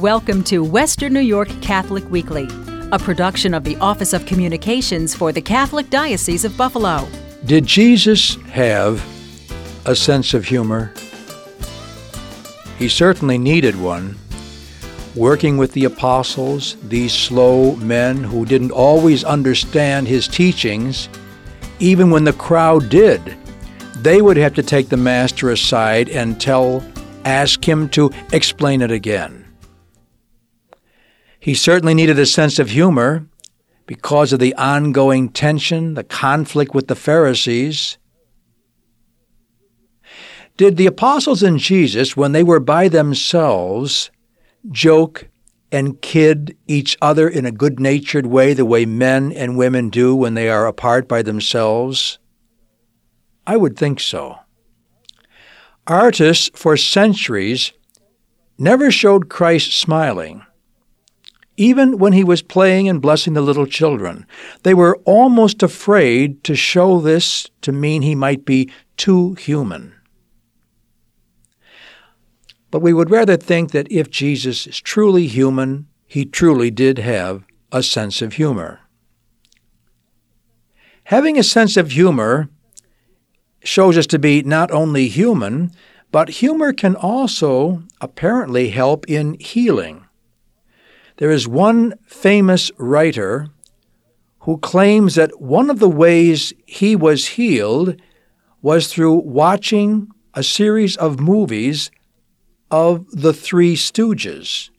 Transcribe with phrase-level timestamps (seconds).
[0.00, 2.48] Welcome to Western New York Catholic Weekly,
[2.90, 7.06] a production of the Office of Communications for the Catholic Diocese of Buffalo.
[7.44, 9.04] Did Jesus have
[9.84, 10.94] a sense of humor?
[12.78, 14.16] He certainly needed one.
[15.14, 21.10] Working with the apostles, these slow men who didn't always understand his teachings,
[21.78, 23.36] even when the crowd did,
[23.96, 26.82] they would have to take the master aside and tell,
[27.26, 29.39] ask him to explain it again.
[31.40, 33.26] He certainly needed a sense of humor
[33.86, 37.96] because of the ongoing tension, the conflict with the Pharisees.
[40.58, 44.10] Did the apostles and Jesus, when they were by themselves,
[44.70, 45.28] joke
[45.72, 50.14] and kid each other in a good natured way, the way men and women do
[50.14, 52.18] when they are apart by themselves?
[53.46, 54.40] I would think so.
[55.86, 57.72] Artists for centuries
[58.58, 60.42] never showed Christ smiling
[61.60, 64.24] even when he was playing and blessing the little children.
[64.62, 69.92] They were almost afraid to show this to mean he might be too human.
[72.70, 77.44] But we would rather think that if Jesus is truly human, he truly did have
[77.70, 78.80] a sense of humor.
[81.04, 82.48] Having a sense of humor
[83.62, 85.72] shows us to be not only human,
[86.10, 90.06] but humor can also apparently help in healing.
[91.20, 93.48] There is one famous writer
[94.40, 98.00] who claims that one of the ways he was healed
[98.62, 101.90] was through watching a series of movies
[102.70, 104.70] of the Three Stooges.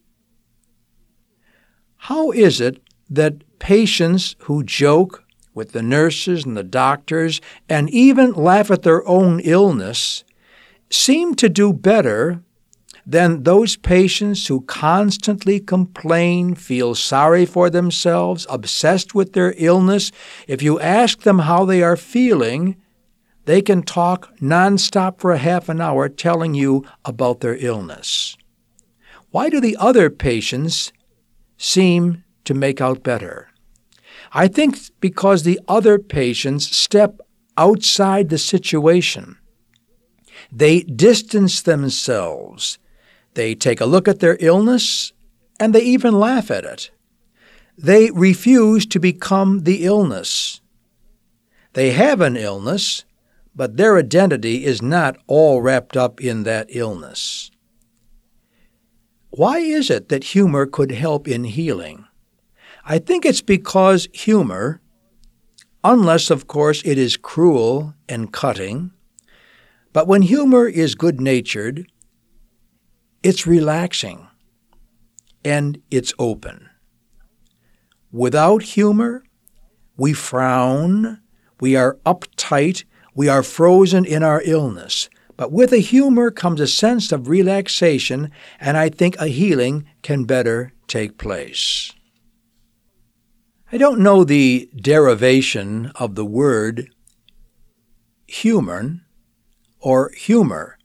[1.98, 8.34] How is it that patients who joke with the nurses and the doctors and even
[8.34, 10.24] laugh at their own illness
[10.90, 12.42] seem to do better
[13.06, 20.12] then those patients who constantly complain, feel sorry for themselves, obsessed with their illness,
[20.48, 22.76] if you ask them how they are feeling,
[23.46, 28.38] they can talk nonstop for a half an hour telling you about their illness.
[29.32, 30.92] Why do the other patients
[31.58, 33.50] seem to make out better?
[34.32, 37.20] I think because the other patients step
[37.58, 39.38] outside the situation.
[40.52, 42.78] They distance themselves.
[43.34, 45.14] They take a look at their illness
[45.60, 46.92] and they even laugh at it.
[47.78, 50.62] They refuse to become the illness.
[51.74, 53.06] They have an illness,
[53.56, 57.52] but their identity is not all wrapped up in that illness.
[59.30, 62.06] Why is it that humor could help in healing?
[62.84, 64.82] I think it's because humor,
[65.84, 68.92] unless, of course, it is cruel and cutting,
[69.94, 71.88] but when humor is good natured,
[73.24, 74.28] it's relaxing
[75.44, 76.70] and it's open.
[78.12, 79.24] Without humor,
[79.98, 81.22] we frown,
[81.60, 82.84] we are uptight,
[83.16, 85.10] we are frozen in our illness.
[85.38, 90.26] But with a humor comes a sense of relaxation, and I think a healing can
[90.26, 91.94] better take place.
[93.72, 96.90] I don't know the derivation of the word
[98.28, 99.02] human
[99.80, 100.78] or humor.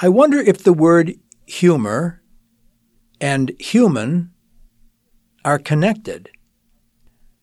[0.00, 1.14] I wonder if the word
[1.46, 2.22] humor
[3.20, 4.32] and human
[5.44, 6.30] are connected.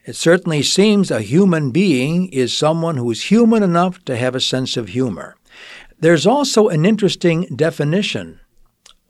[0.06, 4.41] It certainly seems a human being is someone who is human enough to have a
[4.41, 5.35] sense of humor.
[6.00, 8.40] There's also an interesting definition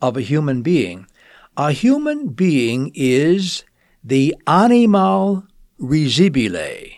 [0.02, 1.08] of a human being.
[1.56, 3.64] A human being is
[4.04, 5.46] the animal
[5.80, 6.98] risibile.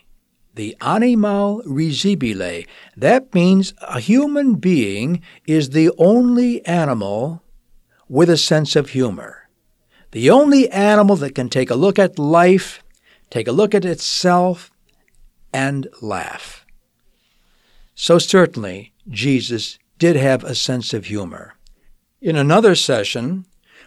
[0.56, 2.68] The animal risibile.
[2.98, 7.43] That means a human being is the only animal
[8.08, 9.50] with a sense of humor.
[10.12, 12.84] The only animal that can take a look at life,
[13.30, 14.72] take a look at itself,
[15.54, 16.66] and laugh.
[17.96, 21.56] So certainly, Jesus did have a sense of humor.
[22.22, 23.46] In another session,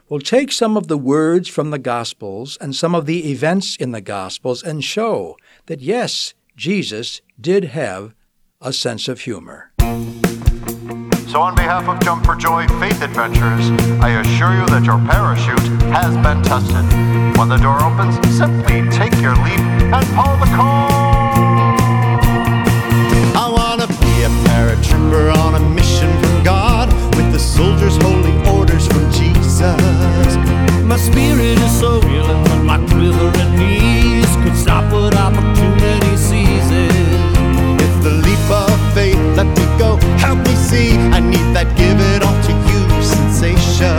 [0.09, 3.93] we'll take some of the words from the Gospels and some of the events in
[3.93, 5.37] the Gospels and show
[5.67, 8.15] that yes, Jesus did have
[8.61, 9.73] a sense of humor.
[11.29, 15.59] So, on behalf of Jump for Joy Faith Adventures, I assure you that your parachute
[15.91, 16.87] has been tested.
[17.37, 19.59] When the door opens, simply take your leap
[19.91, 21.83] and pull the cord.
[23.35, 28.39] I want to be a paratrooper on a mission from God with the soldiers' holy
[28.47, 29.59] orders from Jesus.
[30.87, 36.95] My spirit is so willing that my quivering knees could stop what opportunity seizes.
[37.83, 39.66] If the leap of faith let me
[40.77, 40.93] see.
[41.17, 43.97] I need that give it all to you sensation.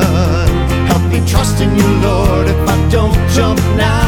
[0.92, 4.07] Help me trust in you, Lord, if I don't jump now.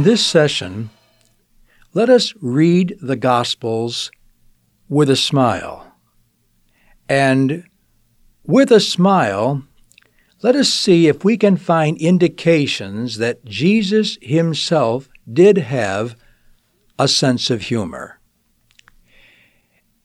[0.00, 0.88] In this session,
[1.92, 4.10] let us read the Gospels
[4.88, 5.92] with a smile.
[7.06, 7.64] And
[8.42, 9.62] with a smile,
[10.40, 16.16] let us see if we can find indications that Jesus himself did have
[16.98, 18.20] a sense of humor.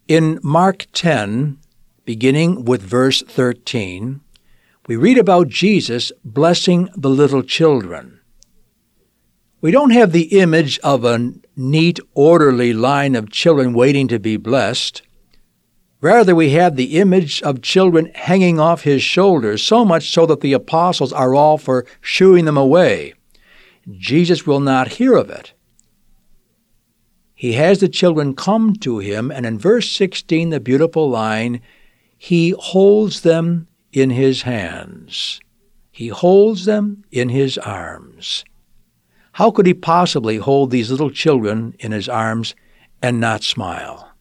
[0.09, 1.57] In Mark 10,
[2.03, 4.19] beginning with verse 13,
[4.87, 8.19] we read about Jesus blessing the little children.
[9.65, 14.37] We don't have the image of a neat, orderly line of children waiting to be
[14.37, 15.01] blessed.
[16.01, 20.41] Rather, we have the image of children hanging off his shoulders, so much so that
[20.41, 23.15] the apostles are all for shooing them away.
[23.91, 25.53] Jesus will not hear of it.
[27.33, 31.59] He has the children come to him, and in verse 16, the beautiful line,
[32.15, 35.39] He holds them in His hands.
[35.91, 38.45] He holds them in His arms.
[39.35, 42.55] How could he possibly hold these little children in his arms
[43.01, 44.13] and not smile?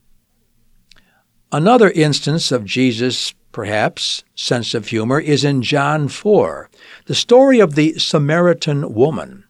[1.52, 6.68] Another instance of Jesus' perhaps sense of humor is in John 4,
[7.06, 9.44] the story of the Samaritan woman.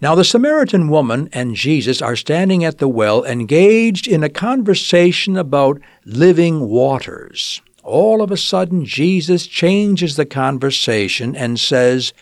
[0.00, 5.36] Now, the Samaritan woman and Jesus are standing at the well, engaged in a conversation
[5.36, 7.60] about living waters.
[7.82, 12.12] All of a sudden, Jesus changes the conversation and says,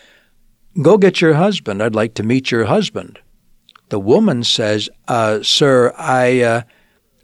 [0.81, 1.83] Go get your husband.
[1.83, 3.19] I'd like to meet your husband.
[3.91, 6.63] The woman says, uh, Sir, I, uh,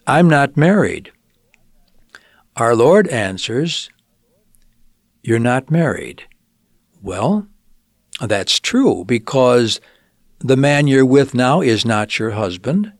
[0.07, 1.13] I'm not married.
[2.57, 3.89] Our Lord answers,
[5.23, 6.25] You're not married.
[7.01, 7.47] Well,
[8.21, 9.81] that's true because
[10.41, 12.93] the man you're with now is not your husband.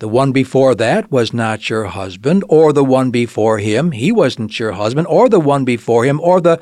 [0.00, 4.58] The one before that was not your husband, or the one before him, he wasn't
[4.58, 6.60] your husband, or the one before him, or the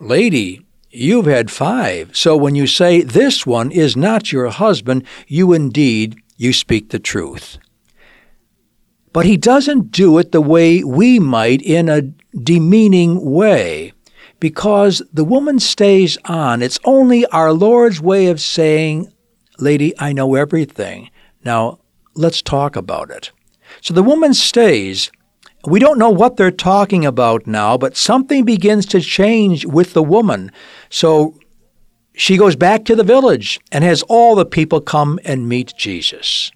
[0.00, 2.16] lady You've had five.
[2.16, 6.98] So when you say this one is not your husband, you indeed you speak the
[6.98, 7.58] truth.
[9.12, 12.02] But he doesn't do it the way we might in a
[12.36, 13.92] demeaning way
[14.40, 16.62] because the woman stays on.
[16.62, 19.12] It's only our Lord's way of saying,
[19.58, 21.10] Lady, I know everything.
[21.44, 21.80] Now,
[22.14, 23.32] let's talk about it.
[23.80, 25.10] So the woman stays,
[25.68, 30.02] we don't know what they're talking about now, but something begins to change with the
[30.02, 30.52] woman.
[30.90, 31.38] So
[32.14, 36.50] she goes back to the village and has all the people come and meet Jesus.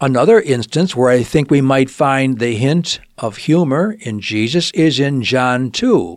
[0.00, 5.00] Another instance where I think we might find the hint of humor in Jesus is
[5.00, 6.16] in John 2.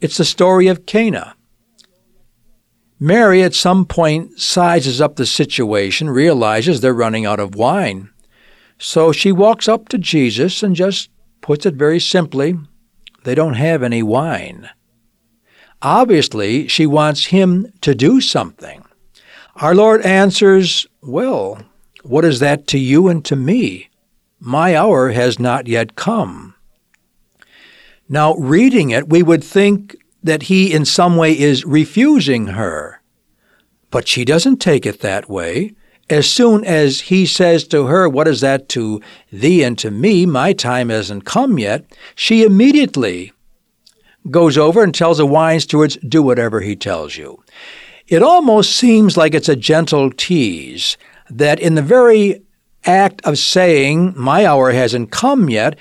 [0.00, 1.34] It's the story of Cana.
[3.00, 8.10] Mary at some point sizes up the situation, realizes they're running out of wine.
[8.78, 12.56] So she walks up to Jesus and just puts it very simply
[13.26, 14.70] they don't have any wine.
[15.82, 18.84] Obviously, she wants him to do something.
[19.56, 21.60] Our Lord answers, Well,
[22.04, 23.90] what is that to you and to me?
[24.38, 26.54] My hour has not yet come.
[28.08, 33.00] Now, reading it, we would think that he in some way is refusing her.
[33.90, 35.74] But she doesn't take it that way.
[36.08, 39.00] As soon as he says to her, What is that to
[39.32, 40.24] thee and to me?
[40.24, 41.84] My time hasn't come yet,
[42.14, 43.32] she immediately
[44.30, 47.42] goes over and tells the wine stewards, Do whatever he tells you.
[48.06, 50.96] It almost seems like it's a gentle tease
[51.28, 52.42] that in the very
[52.84, 55.76] act of saying, My hour hasn't come yet,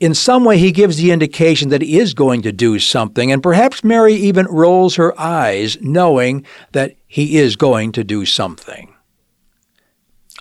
[0.00, 3.42] in some way he gives the indication that he is going to do something, and
[3.42, 8.91] perhaps Mary even rolls her eyes, knowing that he is going to do something.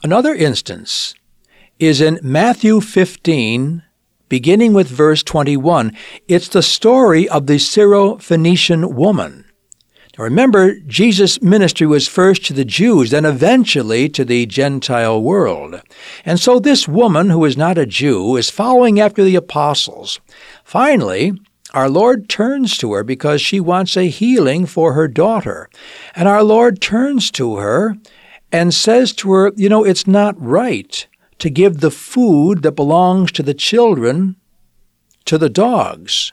[0.04, 1.14] Another instance
[1.78, 3.84] is in Matthew 15,
[4.30, 5.96] beginning with verse 21.
[6.28, 9.46] It's the story of the Syrophoenician woman.
[10.18, 15.80] Now remember, Jesus' ministry was first to the Jews, then eventually to the Gentile world.
[16.26, 20.20] And so this woman, who is not a Jew, is following after the apostles.
[20.64, 21.34] Finally,
[21.76, 25.70] our Lord turns to her because she wants a healing for her daughter.
[26.16, 27.98] And our Lord turns to her
[28.52, 31.08] and says to her, You know, it's not right
[31.40, 34.36] to give the food that belongs to the children
[35.26, 36.32] to the dogs.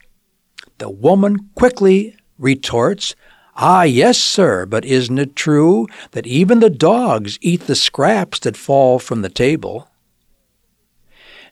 [0.78, 3.14] The woman quickly retorts,
[3.56, 8.56] Ah, yes, sir, but isn't it true that even the dogs eat the scraps that
[8.56, 9.88] fall from the table?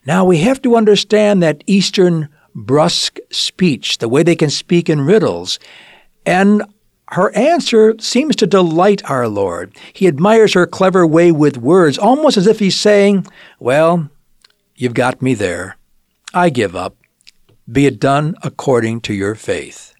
[0.05, 5.01] Now we have to understand that Eastern brusque speech, the way they can speak in
[5.01, 5.59] riddles,
[6.25, 6.63] and
[7.11, 9.75] her answer seems to delight our Lord.
[9.93, 13.25] He admires her clever way with words, almost as if he's saying,
[13.59, 14.09] Well,
[14.75, 15.77] you've got me there.
[16.33, 16.95] I give up.
[17.71, 19.93] Be it done according to your faith.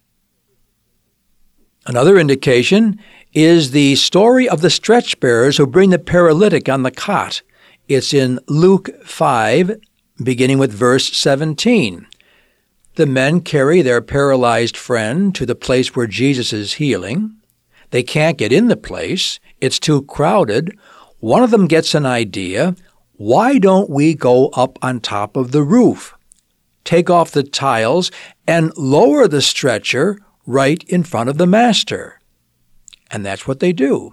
[1.86, 3.00] Another indication
[3.32, 7.42] is the story of the stretch bearers who bring the paralytic on the cot.
[7.88, 9.80] It's in Luke 5,
[10.22, 12.06] beginning with verse 17.
[12.98, 17.36] The men carry their paralyzed friend to the place where Jesus is healing.
[17.90, 20.76] They can't get in the place, it's too crowded.
[21.20, 22.74] One of them gets an idea
[23.12, 26.12] why don't we go up on top of the roof,
[26.82, 28.10] take off the tiles,
[28.48, 32.18] and lower the stretcher right in front of the Master.
[33.12, 34.10] And that's what they do.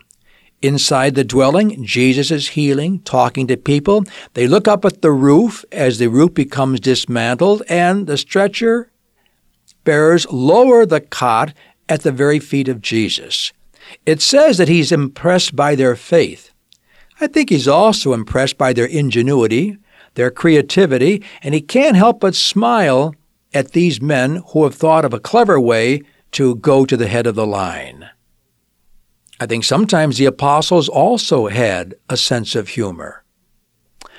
[0.62, 4.03] Inside the dwelling, Jesus is healing, talking to people.
[4.33, 8.91] They look up at the roof as the roof becomes dismantled, and the stretcher
[9.83, 11.53] bearers lower the cot
[11.88, 13.53] at the very feet of Jesus.
[14.05, 16.51] It says that he's impressed by their faith.
[17.21, 19.77] I think he's also impressed by their ingenuity,
[20.15, 23.13] their creativity, and he can't help but smile
[23.53, 27.27] at these men who have thought of a clever way to go to the head
[27.27, 28.09] of the line.
[29.39, 33.24] I think sometimes the apostles also had a sense of humor.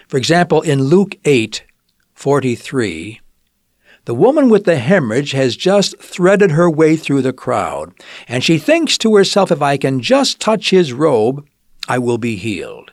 [0.08, 1.64] For example, in Luke 8
[2.14, 3.20] 43,
[4.04, 7.92] the woman with the hemorrhage has just threaded her way through the crowd,
[8.28, 11.46] and she thinks to herself, if I can just touch his robe,
[11.88, 12.92] I will be healed.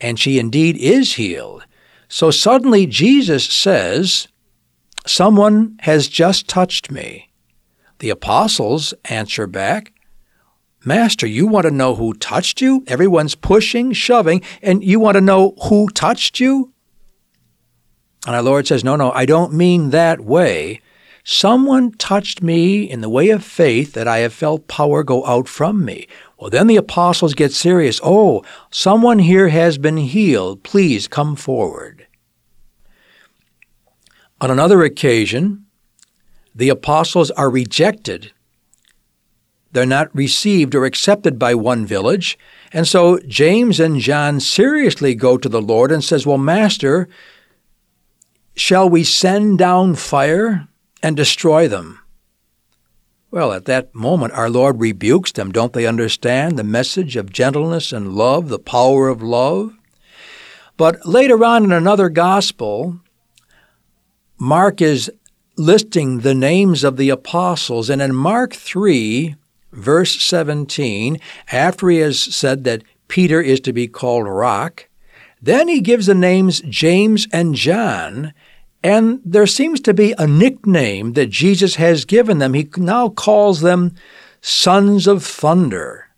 [0.00, 1.66] And she indeed is healed.
[2.08, 4.28] So suddenly Jesus says,
[5.06, 7.30] Someone has just touched me.
[7.98, 9.92] The apostles answer back,
[10.86, 12.84] Master, you want to know who touched you?
[12.86, 16.72] Everyone's pushing, shoving, and you want to know who touched you?
[18.24, 20.80] And our Lord says, No, no, I don't mean that way.
[21.24, 25.48] Someone touched me in the way of faith that I have felt power go out
[25.48, 26.06] from me.
[26.38, 28.00] Well, then the apostles get serious.
[28.00, 30.62] Oh, someone here has been healed.
[30.62, 32.06] Please come forward.
[34.40, 35.66] On another occasion,
[36.54, 38.32] the apostles are rejected.
[39.72, 42.38] They're not received or accepted by one village.
[42.72, 47.08] And so James and John seriously go to the Lord and says, "Well, master,
[48.54, 50.68] shall we send down fire
[51.02, 51.98] and destroy them?"
[53.30, 55.52] Well, at that moment, our Lord rebukes them.
[55.52, 59.74] Don't they understand the message of gentleness and love, the power of love?
[60.76, 63.00] But later on in another gospel,
[64.38, 65.10] Mark is
[65.56, 67.90] listing the names of the apostles.
[67.90, 69.34] And in Mark 3,
[69.76, 71.20] verse 17,
[71.52, 74.88] after he has said that Peter is to be called rock,
[75.40, 78.32] then he gives the names James and John,
[78.82, 82.54] and there seems to be a nickname that Jesus has given them.
[82.54, 83.94] He now calls them
[84.40, 86.08] sons of thunder,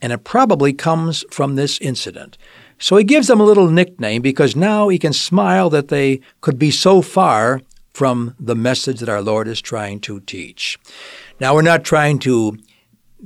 [0.00, 2.38] and it probably comes from this incident.
[2.78, 6.58] So he gives them a little nickname because now he can smile that they could
[6.58, 7.62] be so far
[7.94, 10.78] from the message that our Lord is trying to teach.
[11.40, 12.58] Now, we're not trying to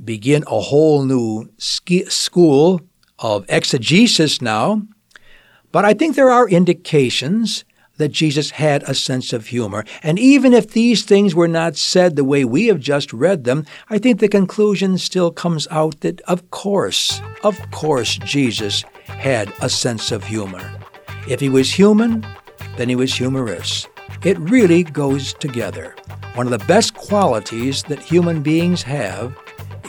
[0.03, 2.81] begin a whole new school
[3.19, 4.81] of exegesis now,
[5.71, 7.63] but I think there are indications
[7.97, 9.85] that Jesus had a sense of humor.
[10.01, 13.65] And even if these things were not said the way we have just read them,
[13.89, 19.69] I think the conclusion still comes out that, of course, of course, Jesus had a
[19.69, 20.73] sense of humor.
[21.27, 22.25] If he was human,
[22.75, 23.87] then he was humorous.
[24.23, 25.95] It really goes together.
[26.33, 29.37] One of the best qualities that human beings have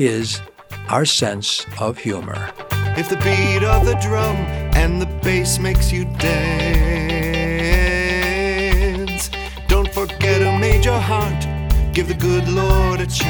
[0.06, 0.40] is
[0.88, 2.50] our sense of humor.
[2.96, 4.36] If the beat of the drum
[4.74, 6.50] and the bass makes you dance,
[9.68, 11.46] don't forget made your heart.
[11.94, 13.22] Give the good Lord a chance.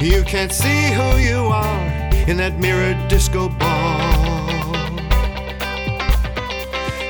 [0.00, 1.86] You can't see who you are
[2.28, 4.76] in that mirrored disco ball.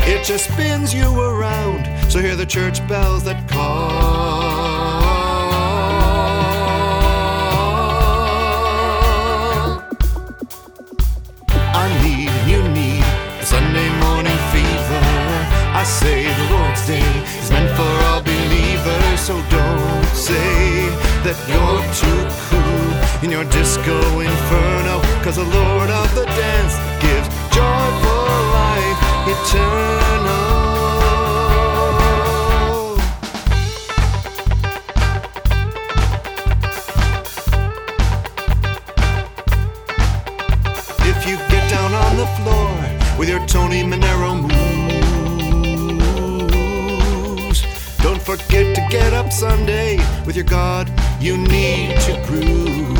[0.04, 4.51] It just spins you around, so hear the church bells that call.
[15.82, 17.02] I say the Lord's Day
[17.42, 20.86] is meant for all believers, so don't say
[21.26, 27.26] that you're too cool in your disco inferno, cause the Lord of the dance gives
[27.50, 30.62] joyful life eternal.
[41.10, 42.70] If you get down on the floor
[43.18, 44.51] with your Tony Manero moves,
[48.36, 50.90] forget to get up Sunday with your God.
[51.20, 52.98] You need to groove.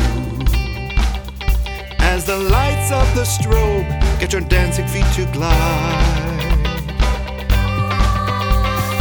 [1.99, 3.87] As the lights of the strobe
[4.19, 6.49] get your dancing feet to glide.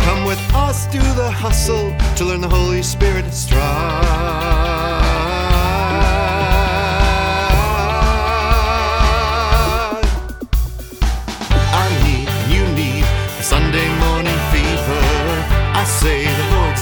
[0.04, 4.71] Come with us, do the hustle to learn the Holy Spirit stride.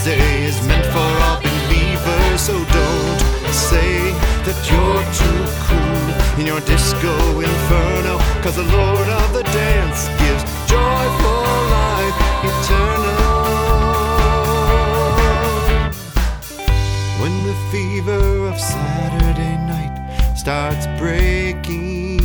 [0.05, 3.21] The is meant for all believers, so don't
[3.53, 4.13] say
[4.47, 10.43] that you're too cool in your disco inferno, cause the Lord of the dance gives
[10.67, 11.45] joyful
[11.77, 12.17] life
[12.49, 13.41] eternal.
[17.21, 19.97] When the fever of Saturday night
[20.35, 22.17] starts breaking,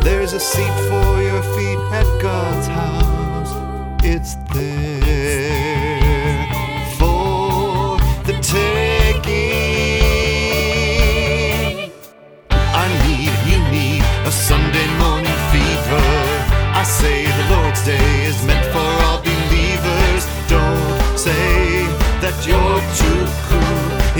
[0.00, 3.52] there's a seat for your feet at God's house.
[4.04, 4.91] It's there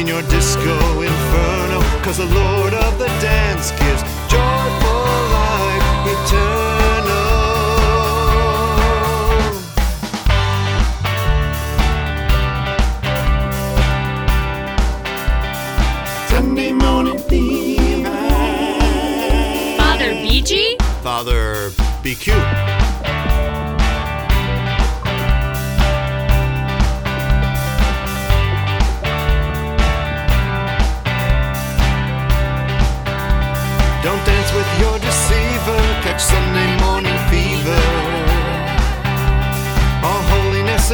[0.03, 5.05] in your disco inferno, cause the Lord of the dance gives joyful
[5.39, 7.29] life eternal.
[16.29, 18.11] Sunday morning fever.
[19.79, 20.83] Father BG?
[21.05, 21.71] Father
[22.03, 22.82] BQ.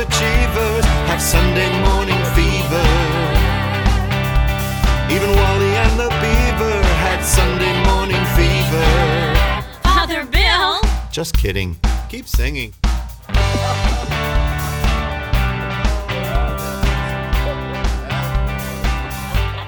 [0.09, 2.85] Holiness achievers have Sunday morning fever.
[5.11, 9.81] Even Wally and the Beaver had Sunday morning fever.
[9.83, 10.81] Father Bill?
[11.11, 11.77] Just kidding.
[12.09, 12.73] Keep singing.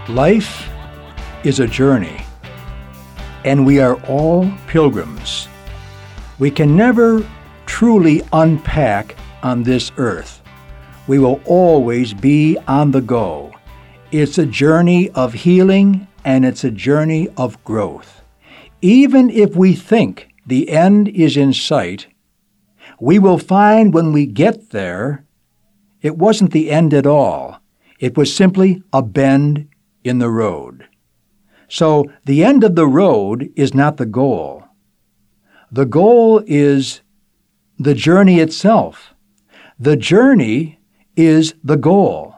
[0.08, 0.68] Life
[1.44, 2.20] is a journey,
[3.44, 5.46] and we are all pilgrims.
[6.38, 7.24] We can never
[7.66, 10.42] truly unpack on this earth.
[11.06, 13.52] We will always be on the go.
[14.12, 18.22] It's a journey of healing and it's a journey of growth.
[18.82, 22.06] Even if we think the end is in sight,
[23.00, 25.24] we will find when we get there,
[26.02, 27.60] it wasn't the end at all.
[27.98, 29.68] It was simply a bend
[30.04, 30.86] in the road.
[31.68, 34.64] So the end of the road is not the goal.
[35.70, 37.00] The goal is
[37.78, 39.09] the journey itself.
[39.82, 40.78] The journey
[41.16, 42.34] is the goal.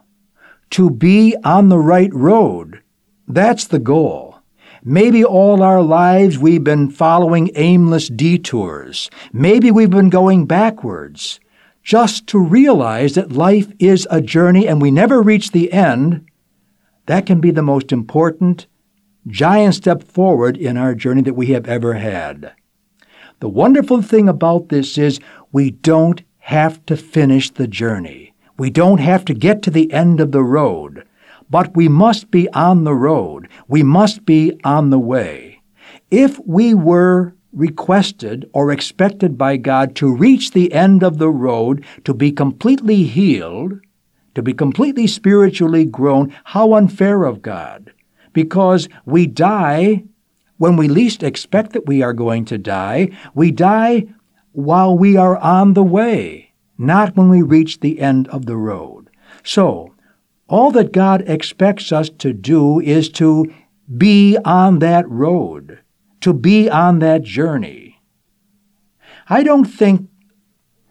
[0.71, 2.83] To be on the right road,
[3.27, 4.39] that's the goal.
[4.85, 9.11] Maybe all our lives we've been following aimless detours.
[9.33, 11.41] Maybe we've been going backwards.
[11.83, 16.25] Just to realize that life is a journey and we never reach the end,
[17.07, 18.69] that can be the most important
[19.27, 22.53] giant step forward in our journey that we have ever had.
[23.41, 25.19] The wonderful thing about this is
[25.51, 28.35] we don't have to finish the journey.
[28.59, 31.07] We don't have to get to the end of the road.
[31.49, 33.49] But we must be on the road.
[33.69, 35.63] We must be on the way.
[36.11, 41.85] If we were requested or expected by God to reach the end of the road,
[42.05, 43.81] to be completely healed,
[44.35, 47.93] to be completely spiritually grown, how unfair of God.
[48.33, 50.05] Because we die
[50.57, 53.11] when we least expect that we are going to die.
[53.35, 54.07] We die
[54.53, 59.09] while we are on the way, not when we reach the end of the road.
[59.43, 59.95] So,
[60.49, 63.53] all that God expects us to do is to
[63.97, 65.81] be on that road,
[66.21, 68.01] to be on that journey.
[69.29, 70.09] I don't think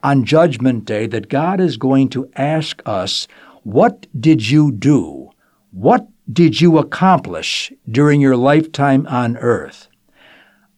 [0.03, 3.27] on Judgment Day that God is going to ask us,
[3.63, 5.29] What did you do?
[5.71, 9.87] What did you accomplish during your lifetime on earth?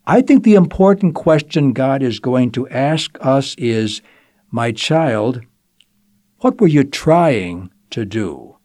[0.06, 4.02] I think the important question God is going to ask us is,
[4.52, 5.42] My child,
[6.40, 8.58] what were you trying to do?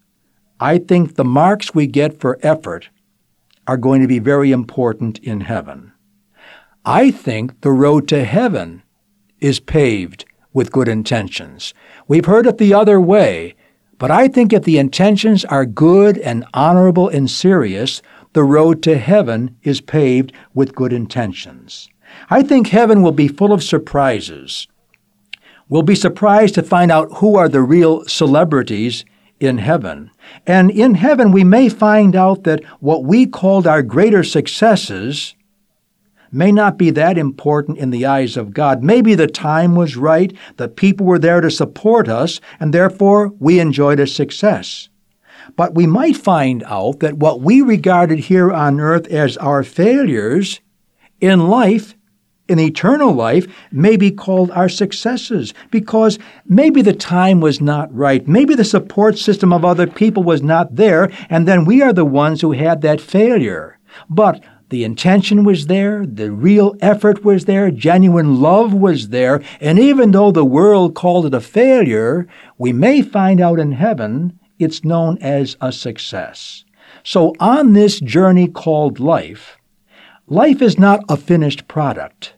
[0.59, 2.89] I think the marks we get for effort
[3.69, 5.93] are going to be very important in heaven.
[6.85, 8.83] I think the road to heaven
[9.39, 11.73] is paved with good intentions.
[12.09, 13.55] We've heard it the other way,
[13.99, 18.99] but I think if the intentions are good and honorable and serious, the road to
[18.99, 21.89] heaven is paved with good intentions.
[22.31, 24.67] I think heaven will be full of surprises.
[25.69, 29.05] We'll be surprised to find out who are the real celebrities
[29.41, 30.11] in heaven.
[30.47, 35.35] And in heaven, we may find out that what we called our greater successes
[36.31, 38.83] may not be that important in the eyes of God.
[38.83, 43.61] Maybe the time was right, the people were there to support us, and therefore we
[43.61, 44.89] enjoyed a success.
[45.57, 50.61] But we might find out that what we regarded here on earth as our failures
[51.21, 51.95] in life
[52.49, 58.27] in eternal life may be called our successes because maybe the time was not right.
[58.27, 62.07] Maybe the support system of other people was not there, and then we are the
[62.07, 63.79] ones who had that failure.
[64.09, 69.79] But the intention was there, the real effort was there, genuine love was there, and
[69.79, 72.27] even though the world called it a failure,
[72.59, 76.65] we may find out in heaven it's known as a success.
[77.05, 79.59] So on this journey called life,
[80.27, 82.35] life is not a finished product.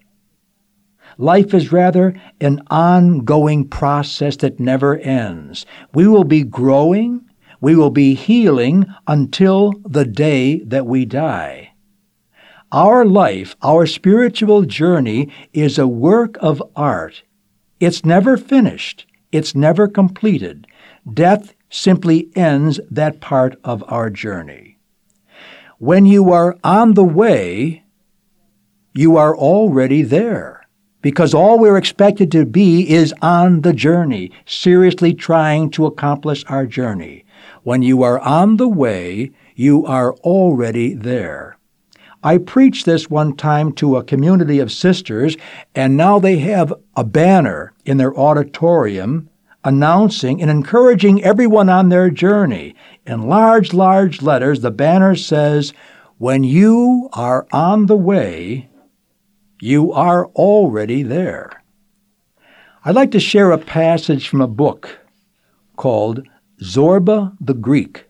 [1.19, 5.67] Life is rather an ongoing process that never ends.
[5.93, 7.21] We will be growing,
[7.61, 11.73] we will be healing until the day that we die.
[12.73, 17.23] Our life, our spiritual journey, is a work of art.
[17.81, 20.67] It's never finished, it's never completed.
[21.13, 24.77] Death simply ends that part of our journey.
[25.79, 27.85] When you are on the way,
[28.93, 30.61] you are already there
[31.03, 36.67] because all we're expected to be is on the journey, seriously trying to accomplish our
[36.67, 37.25] journey.
[37.63, 41.57] When you are on the way, you are already there.
[42.23, 45.39] I preached this one time to a community of sisters,
[45.75, 49.30] and now they have a banner in their auditorium
[49.65, 52.75] announcing and encouraging everyone on their journey.
[53.07, 55.73] In large, large letters, the banner says,
[56.19, 58.69] When you are on the way,
[59.61, 61.63] you are already there.
[62.85, 64.99] I'd like to share a passage from a book
[65.77, 66.27] called
[66.63, 68.07] Zorba the Greek.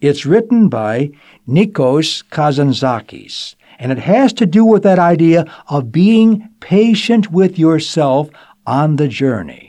[0.00, 1.10] It's written by
[1.48, 8.30] Nikos Kazantzakis, and it has to do with that idea of being patient with yourself
[8.64, 9.67] on the journey.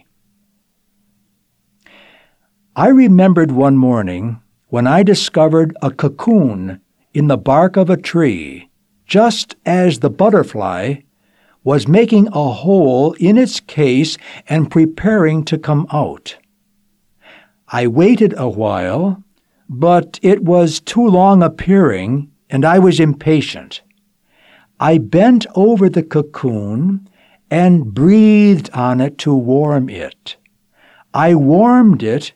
[2.80, 6.80] I remembered one morning when I discovered a cocoon
[7.14, 8.70] in the bark of a tree
[9.06, 11.02] just as the butterfly
[11.62, 16.38] was making a hole in its case and preparing to come out.
[17.68, 19.26] I waited a while,
[19.68, 23.82] but it was too long appearing, and I was impatient.
[24.80, 27.10] I bent over the cocoon
[27.52, 30.38] and breathed on it to warm it.
[31.14, 32.32] I warmed it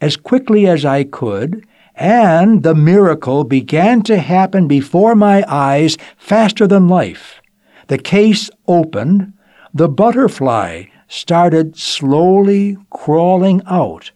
[0.00, 1.66] as quickly as I could
[1.98, 7.40] and the miracle began to happen before my eyes faster than life.
[7.88, 9.32] The case opened,
[9.74, 14.12] the butterfly started slowly crawling out,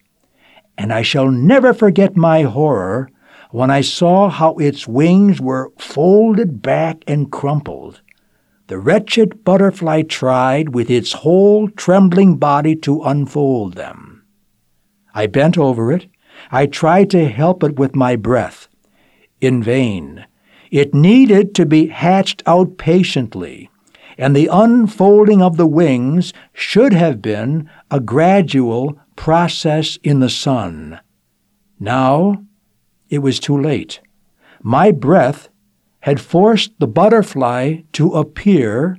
[0.78, 3.10] and I shall never forget my horror
[3.50, 8.00] when I saw how its wings were folded back and crumpled.
[8.68, 14.11] The wretched butterfly tried with its whole trembling body to unfold them.
[15.14, 16.06] I bent over it
[16.50, 18.68] I tried to help it with my breath.
[19.40, 20.26] In vain.
[20.70, 23.68] It needed to be hatched out patiently.
[24.18, 31.00] and the unfolding of the wings should have been a gradual process in the sun.
[31.80, 32.44] Now
[33.08, 34.00] it was too late.
[34.60, 35.48] My breath
[36.00, 38.98] had forced the butterfly to appear,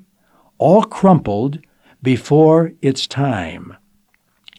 [0.57, 1.59] all crumpled,
[2.01, 3.77] before its time.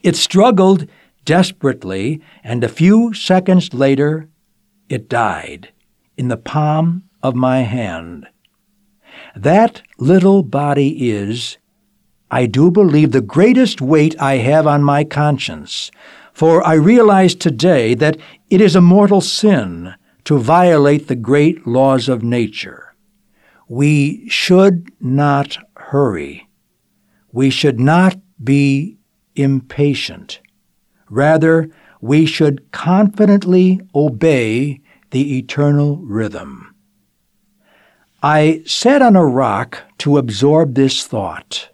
[0.05, 0.87] It struggled
[1.25, 4.29] desperately, and a few seconds later
[4.89, 5.73] it died
[6.17, 8.27] in the palm of my hand.
[9.35, 11.59] That little body is,
[12.31, 15.91] I do believe, the greatest weight I have on my conscience,
[16.33, 18.17] for I realize today that
[18.51, 22.95] it is a mortal sin to violate the great laws of nature.
[23.69, 26.49] We should not hurry.
[27.33, 28.99] We should not be
[29.37, 30.41] impatient.
[31.15, 34.81] Rather, we should confidently obey
[35.13, 36.75] the eternal rhythm.
[38.21, 41.69] I sat on a rock to absorb this thought.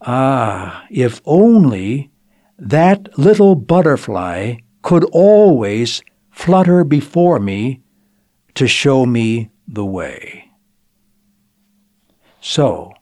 [0.00, 2.10] Ah, if only
[2.58, 7.82] that little butterfly could always flutter before me
[8.54, 10.50] to show me the way.
[12.40, 12.94] So,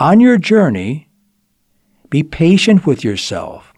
[0.00, 1.10] on your journey,
[2.08, 3.71] be patient with yourself.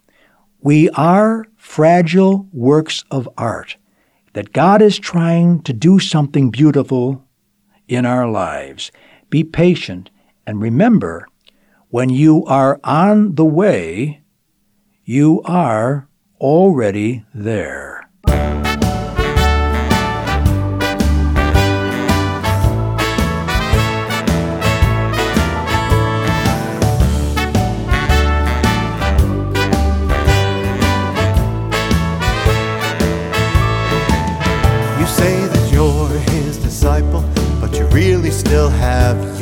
[0.64, 3.76] We are fragile works of art
[4.32, 7.22] that God is trying to do something beautiful
[7.86, 8.90] in our lives.
[9.28, 10.08] Be patient
[10.46, 11.28] and remember
[11.90, 14.22] when you are on the way,
[15.04, 16.08] you are
[16.40, 17.93] already there.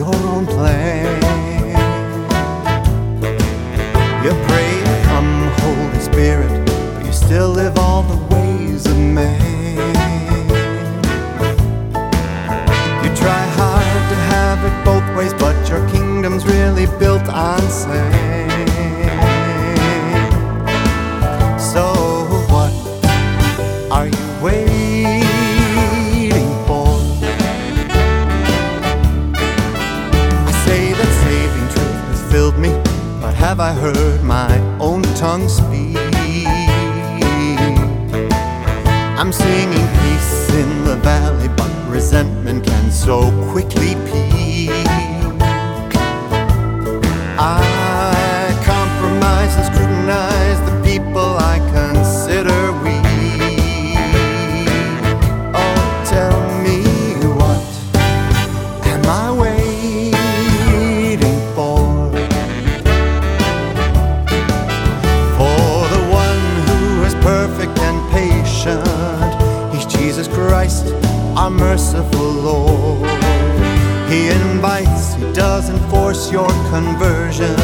[0.03, 0.32] Your
[33.53, 35.99] have I heard my own tongue speak?
[39.21, 45.12] I'm singing peace in the valley, but resentment can so quickly peak.
[71.73, 73.09] Merciful Lord.
[74.11, 77.57] He invites, He doesn't force your conversion.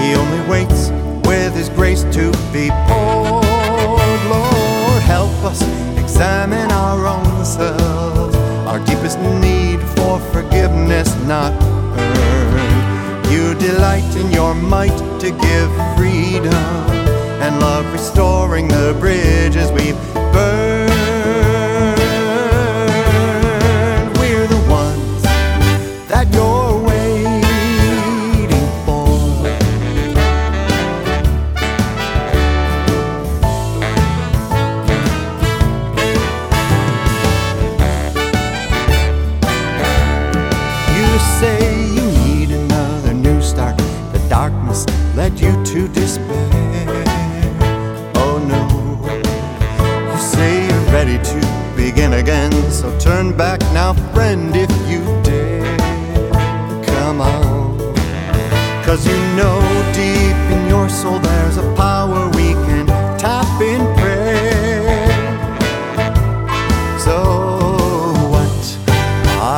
[0.00, 0.88] He only waits
[1.28, 4.20] with His grace to be poured.
[4.34, 5.60] Lord, help us
[5.98, 8.34] examine our own selves,
[8.70, 11.52] our deepest need for forgiveness not
[11.98, 13.26] earned.
[13.30, 16.72] You delight in your might to give freedom
[17.44, 20.00] and love restoring the bridges we've
[20.32, 20.69] burned.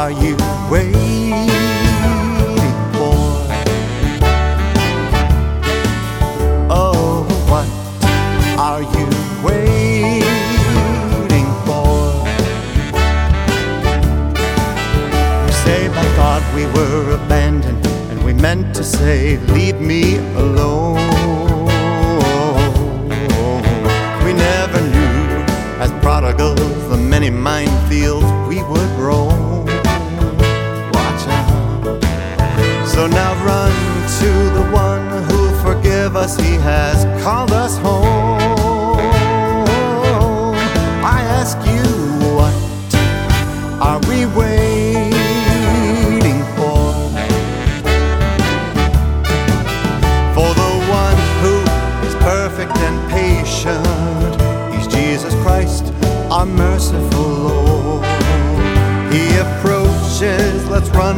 [0.02, 0.36] Are you
[0.68, 1.01] waiting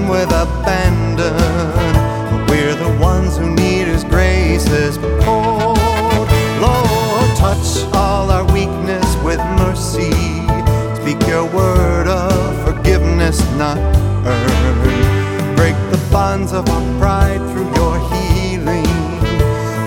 [0.03, 1.35] with abandon.
[2.49, 6.29] We're the ones who need His grace is poured.
[6.61, 10.13] Lord, touch all our weakness with mercy.
[11.01, 12.33] Speak your word of
[12.67, 13.79] forgiveness not
[14.27, 15.57] earned.
[15.57, 18.87] Break the bonds of our pride through your healing.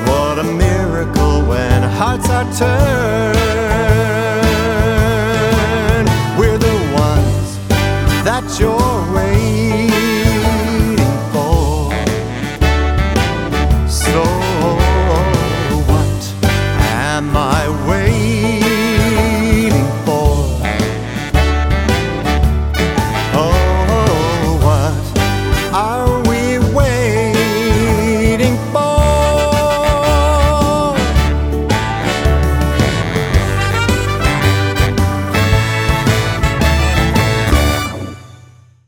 [0.08, 2.76] What a miracle when hearts are turned.